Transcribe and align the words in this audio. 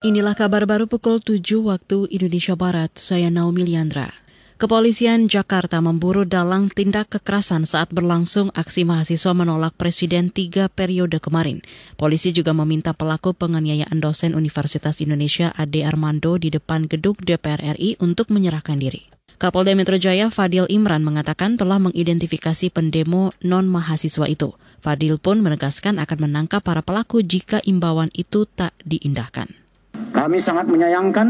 Inilah 0.00 0.32
kabar 0.32 0.64
baru 0.64 0.88
pukul 0.88 1.20
7 1.20 1.60
waktu 1.60 2.08
Indonesia 2.08 2.56
Barat, 2.56 2.88
saya 2.96 3.28
Naomi 3.28 3.68
Liandra. 3.68 4.08
Kepolisian 4.56 5.28
Jakarta 5.28 5.76
memburu 5.84 6.24
dalang 6.24 6.72
tindak 6.72 7.12
kekerasan 7.12 7.68
saat 7.68 7.92
berlangsung 7.92 8.48
aksi 8.56 8.88
mahasiswa 8.88 9.36
menolak 9.36 9.76
Presiden 9.76 10.32
tiga 10.32 10.72
periode 10.72 11.20
kemarin. 11.20 11.60
Polisi 12.00 12.32
juga 12.32 12.56
meminta 12.56 12.96
pelaku 12.96 13.36
penganiayaan 13.36 14.00
dosen 14.00 14.32
Universitas 14.32 15.04
Indonesia 15.04 15.52
Ade 15.52 15.84
Armando 15.84 16.40
di 16.40 16.48
depan 16.48 16.88
gedung 16.88 17.20
DPR 17.20 17.76
RI 17.76 18.00
untuk 18.00 18.32
menyerahkan 18.32 18.80
diri. 18.80 19.04
Kapolda 19.36 19.76
Metro 19.76 20.00
Jaya 20.00 20.32
Fadil 20.32 20.64
Imran 20.72 21.04
mengatakan 21.04 21.60
telah 21.60 21.76
mengidentifikasi 21.76 22.72
pendemo 22.72 23.36
non-mahasiswa 23.44 24.24
itu. 24.32 24.56
Fadil 24.80 25.20
pun 25.20 25.44
menegaskan 25.44 26.00
akan 26.00 26.24
menangkap 26.24 26.64
para 26.64 26.80
pelaku 26.80 27.20
jika 27.20 27.60
imbauan 27.68 28.08
itu 28.16 28.48
tak 28.48 28.72
diindahkan. 28.80 29.68
Kami 30.20 30.36
sangat 30.36 30.68
menyayangkan 30.68 31.28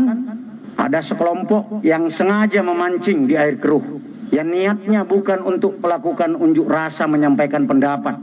ada 0.74 0.98
sekelompok 0.98 1.86
yang 1.86 2.10
sengaja 2.10 2.58
memancing 2.66 3.22
di 3.22 3.38
air 3.38 3.54
keruh. 3.54 4.02
Yang 4.34 4.48
niatnya 4.50 5.06
bukan 5.06 5.46
untuk 5.46 5.78
melakukan 5.78 6.34
unjuk 6.34 6.66
rasa 6.66 7.06
menyampaikan 7.06 7.70
pendapat. 7.70 8.18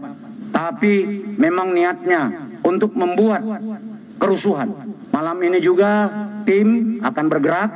Tapi 0.52 1.24
memang 1.40 1.72
niatnya 1.72 2.52
untuk 2.68 3.00
membuat 3.00 3.48
kerusuhan. 4.20 4.76
Malam 5.16 5.40
ini 5.48 5.64
juga 5.64 6.12
tim 6.44 7.00
akan 7.00 7.26
bergerak 7.32 7.72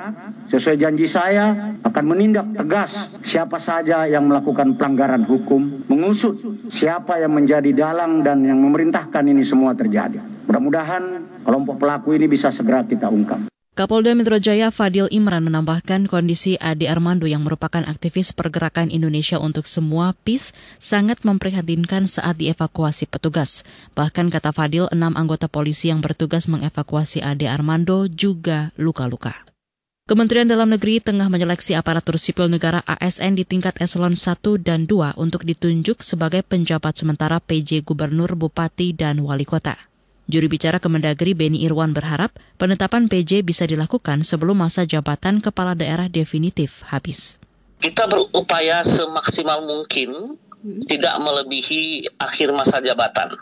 sesuai 0.52 0.75
janji 0.75 1.08
saya 1.08 1.71
akan 1.88 2.03
menindak 2.11 2.52
tegas 2.59 3.23
siapa 3.23 3.55
saja 3.55 4.03
yang 4.03 4.27
melakukan 4.27 4.75
pelanggaran 4.75 5.23
hukum, 5.23 5.88
mengusut 5.88 6.35
siapa 6.67 7.23
yang 7.23 7.31
menjadi 7.31 7.71
dalang 7.71 8.19
dan 8.19 8.44
yang 8.44 8.59
memerintahkan 8.59 9.23
ini 9.31 9.47
semua 9.47 9.71
terjadi. 9.71 10.19
Mudah-mudahan 10.52 11.30
kelompok 11.41 11.81
pelaku 11.81 12.16
ini 12.16 12.30
bisa 12.30 12.54
segera 12.54 12.86
kita 12.86 13.09
ungkap. 13.09 13.52
Kapolda 13.72 14.12
Metro 14.12 14.36
Jaya 14.36 14.68
Fadil 14.68 15.08
Imran 15.16 15.48
menambahkan 15.48 16.12
kondisi 16.12 16.59
Ade 16.59 16.92
Armando 16.92 17.23
yang 17.23 17.48
merupakan 17.48 17.80
aktivis 17.88 18.36
pergerakan 18.36 18.92
Indonesia 18.92 19.39
untuk 19.39 19.64
semua 19.64 20.11
PIS 20.28 20.52
sangat 20.75 21.23
memprihatinkan 21.23 22.03
saat 22.03 22.36
dievakuasi 22.36 23.08
petugas. 23.08 23.64
Bahkan 23.95 24.28
kata 24.28 24.52
Fadil, 24.52 24.92
enam 24.92 25.16
anggota 25.16 25.48
polisi 25.48 25.88
yang 25.88 26.03
bertugas 26.03 26.52
mengevakuasi 26.52 27.23
Ade 27.23 27.48
Armando 27.48 28.11
juga 28.11 28.76
luka-luka. 28.76 29.48
Kementerian 30.03 30.52
Dalam 30.52 30.67
Negeri 30.67 31.00
tengah 31.00 31.31
menyeleksi 31.31 31.72
aparatur 31.72 32.20
sipil 32.20 32.52
negara 32.52 32.83
ASN 32.83 33.39
di 33.39 33.48
tingkat 33.48 33.80
eselon 33.80 34.20
1 34.20 34.59
dan 34.59 34.83
2 34.83 35.16
untuk 35.16 35.48
ditunjuk 35.48 36.03
sebagai 36.03 36.44
penjabat 36.44 37.00
sementara 37.00 37.39
PJ 37.39 37.88
Gubernur, 37.88 38.36
Bupati, 38.36 38.92
dan 38.92 39.23
Wali 39.23 39.48
Kota. 39.48 39.91
Juru 40.31 40.47
bicara 40.47 40.79
Kemendagri 40.79 41.35
Beni 41.35 41.67
Irwan 41.67 41.91
berharap 41.91 42.31
penetapan 42.55 43.11
PJ 43.11 43.43
bisa 43.43 43.67
dilakukan 43.67 44.23
sebelum 44.23 44.63
masa 44.63 44.87
jabatan 44.87 45.43
kepala 45.43 45.75
daerah 45.75 46.07
definitif 46.07 46.87
habis. 46.87 47.35
Kita 47.83 48.07
berupaya 48.07 48.79
semaksimal 48.87 49.67
mungkin 49.67 50.39
tidak 50.87 51.19
melebihi 51.19 52.15
akhir 52.15 52.55
masa 52.55 52.79
jabatan. 52.79 53.35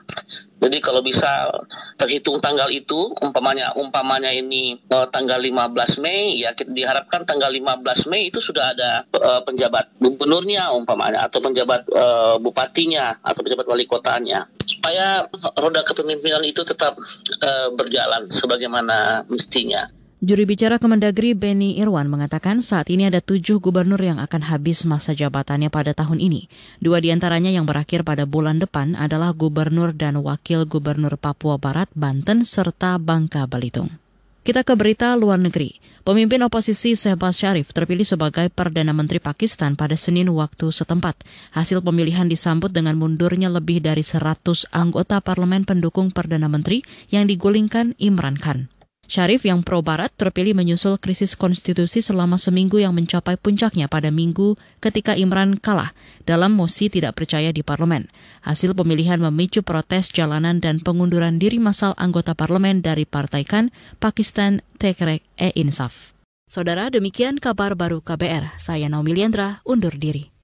Jadi 0.60 0.78
kalau 0.84 1.00
bisa 1.00 1.50
terhitung 1.96 2.38
tanggal 2.44 2.68
itu, 2.70 3.16
umpamanya 3.24 3.74
umpamanya 3.80 4.30
ini 4.30 4.78
uh, 4.92 5.08
tanggal 5.08 5.40
15 5.40 6.04
Mei, 6.04 6.38
ya 6.38 6.52
diharapkan 6.54 7.24
tanggal 7.24 7.50
15 7.50 8.12
Mei 8.12 8.30
itu 8.30 8.44
sudah 8.44 8.76
ada 8.76 9.08
uh, 9.16 9.42
penjabat 9.44 9.96
gubernurnya 9.98 10.70
umpamanya 10.76 11.26
atau 11.26 11.40
penjabat 11.40 11.88
uh, 11.92 12.36
bupatinya 12.38 13.18
atau 13.24 13.42
penjabat 13.42 13.66
wali 13.66 13.88
kotanya 13.88 14.46
supaya 14.70 15.26
roda 15.58 15.82
kepemimpinan 15.82 16.46
itu 16.46 16.62
tetap 16.62 16.94
uh, 17.42 17.68
berjalan 17.74 18.30
sebagaimana 18.30 19.26
mestinya. 19.26 19.99
Juri 20.20 20.44
bicara 20.44 20.84
Kemendagri 20.84 21.32
Beni 21.32 21.80
Irwan 21.80 22.12
mengatakan 22.12 22.60
saat 22.60 22.92
ini 22.92 23.08
ada 23.08 23.24
tujuh 23.24 23.64
gubernur 23.64 24.04
yang 24.04 24.20
akan 24.20 24.52
habis 24.52 24.84
masa 24.84 25.16
jabatannya 25.16 25.72
pada 25.72 25.96
tahun 25.96 26.20
ini. 26.20 26.52
Dua 26.84 27.00
di 27.00 27.08
antaranya 27.08 27.48
yang 27.48 27.64
berakhir 27.64 28.04
pada 28.04 28.28
bulan 28.28 28.60
depan 28.60 29.00
adalah 29.00 29.32
gubernur 29.32 29.96
dan 29.96 30.20
wakil 30.20 30.68
gubernur 30.68 31.16
Papua 31.16 31.56
Barat, 31.56 31.88
Banten, 31.96 32.44
serta 32.44 33.00
Bangka 33.00 33.48
Belitung. 33.48 33.96
Kita 34.44 34.68
ke 34.68 34.76
berita 34.76 35.16
luar 35.16 35.40
negeri. 35.40 35.80
Pemimpin 36.04 36.44
oposisi 36.44 37.00
Shehbaz 37.00 37.40
Sharif 37.40 37.72
terpilih 37.72 38.04
sebagai 38.04 38.52
Perdana 38.52 38.92
Menteri 38.92 39.24
Pakistan 39.24 39.80
pada 39.80 39.96
Senin 39.96 40.28
waktu 40.36 40.68
setempat. 40.68 41.16
Hasil 41.56 41.80
pemilihan 41.80 42.28
disambut 42.28 42.76
dengan 42.76 43.00
mundurnya 43.00 43.48
lebih 43.48 43.80
dari 43.80 44.04
100 44.04 44.68
anggota 44.76 45.24
parlemen 45.24 45.64
pendukung 45.64 46.12
Perdana 46.12 46.52
Menteri 46.52 46.84
yang 47.08 47.24
digulingkan 47.24 47.96
Imran 48.04 48.36
Khan. 48.36 48.68
Syarif 49.10 49.42
yang 49.42 49.66
pro-barat 49.66 50.14
terpilih 50.14 50.54
menyusul 50.54 51.02
krisis 51.02 51.34
konstitusi 51.34 51.98
selama 51.98 52.38
seminggu 52.38 52.78
yang 52.78 52.94
mencapai 52.94 53.42
puncaknya 53.42 53.90
pada 53.90 54.14
minggu 54.14 54.54
ketika 54.78 55.18
Imran 55.18 55.58
kalah 55.58 55.90
dalam 56.30 56.54
mosi 56.54 56.94
tidak 56.94 57.18
percaya 57.18 57.50
di 57.50 57.66
parlemen. 57.66 58.06
Hasil 58.46 58.78
pemilihan 58.78 59.18
memicu 59.18 59.66
protes 59.66 60.14
jalanan 60.14 60.62
dan 60.62 60.78
pengunduran 60.78 61.42
diri 61.42 61.58
massal 61.58 61.98
anggota 61.98 62.38
parlemen 62.38 62.86
dari 62.86 63.10
Partai 63.10 63.50
KAN, 63.50 63.74
Pakistan 63.98 64.62
Tehreek-e-Insaf. 64.78 66.14
Saudara, 66.46 66.94
demikian 66.94 67.42
kabar 67.42 67.74
baru 67.74 68.06
KBR. 68.06 68.62
Saya 68.62 68.94
Naomi 68.94 69.18
Liandra, 69.18 69.66
undur 69.66 69.98
diri. 69.98 70.39